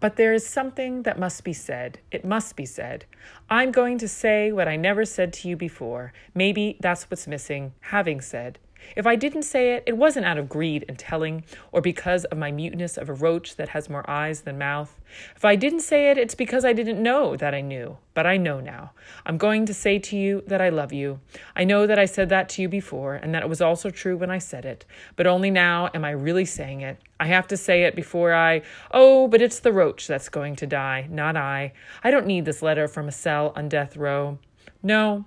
[0.00, 1.98] But there is something that must be said.
[2.10, 3.04] It must be said.
[3.50, 6.12] I'm going to say what I never said to you before.
[6.34, 8.58] Maybe that's what's missing, having said.
[8.96, 12.38] If I didn't say it, it wasn't out of greed and telling, or because of
[12.38, 15.00] my muteness of a roach that has more eyes than mouth.
[15.36, 18.36] If I didn't say it, it's because I didn't know that I knew, but I
[18.36, 18.92] know now.
[19.26, 21.20] I'm going to say to you that I love you.
[21.56, 24.16] I know that I said that to you before, and that it was also true
[24.16, 24.84] when I said it,
[25.16, 26.98] but only now am I really saying it.
[27.18, 28.62] I have to say it before I,
[28.92, 31.72] oh, but it's the roach that's going to die, not I.
[32.02, 34.38] I don't need this letter from a cell on death row.
[34.82, 35.26] No,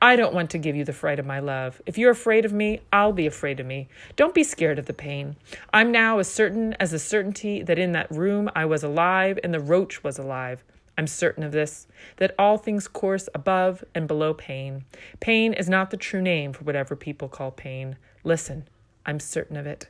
[0.00, 1.80] I don't want to give you the fright of my love.
[1.86, 3.88] If you're afraid of me, I'll be afraid of me.
[4.14, 5.36] Don't be scared of the pain.
[5.72, 9.54] I'm now as certain as the certainty that in that room I was alive and
[9.54, 10.62] the roach was alive.
[10.98, 11.86] I'm certain of this,
[12.16, 14.84] that all things course above and below pain.
[15.20, 17.96] Pain is not the true name for whatever people call pain.
[18.22, 18.68] Listen,
[19.04, 19.88] I'm certain of it.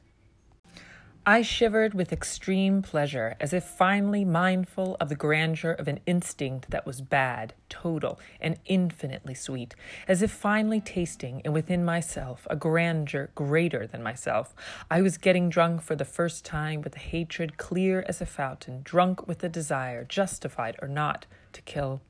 [1.28, 6.70] I shivered with extreme pleasure, as if finally mindful of the grandeur of an instinct
[6.70, 9.74] that was bad, total, and infinitely sweet,
[10.06, 14.54] as if finally tasting, and within myself, a grandeur greater than myself.
[14.88, 18.82] I was getting drunk for the first time with a hatred clear as a fountain,
[18.84, 22.02] drunk with a desire, justified or not, to kill.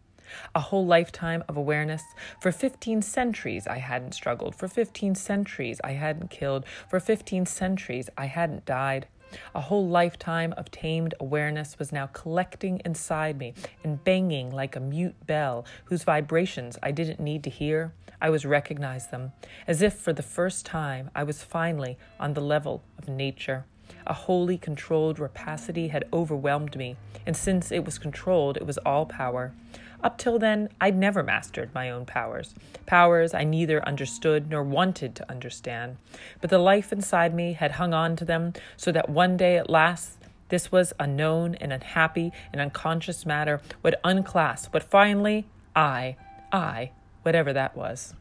[0.54, 2.02] A whole lifetime of awareness.
[2.40, 4.54] For 15 centuries, I hadn't struggled.
[4.54, 6.64] For 15 centuries, I hadn't killed.
[6.88, 9.06] For 15 centuries, I hadn't died.
[9.54, 14.80] A whole lifetime of tamed awareness was now collecting inside me and banging like a
[14.80, 17.92] mute bell whose vibrations I didn't need to hear.
[18.20, 19.32] I was recognize them,
[19.66, 23.66] as if for the first time I was finally on the level of nature.
[24.06, 29.06] A wholly controlled rapacity had overwhelmed me, and since it was controlled, it was all
[29.06, 29.52] power.
[30.02, 35.14] Up till then, I'd never mastered my own powers, powers I neither understood nor wanted
[35.16, 35.96] to understand.
[36.40, 39.70] But the life inside me had hung on to them so that one day at
[39.70, 46.16] last, this was unknown and unhappy and unconscious matter would unclasp what finally I,
[46.52, 46.92] I,
[47.22, 48.14] whatever that was.